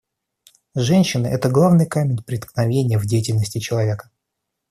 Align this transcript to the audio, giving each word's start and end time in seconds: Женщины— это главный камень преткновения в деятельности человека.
Женщины— 0.73 1.27
это 1.27 1.47
главный 1.51 1.85
камень 1.85 2.23
преткновения 2.23 2.97
в 2.97 3.05
деятельности 3.05 3.59
человека. 3.59 4.09